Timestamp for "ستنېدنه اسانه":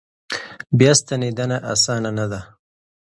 0.99-2.11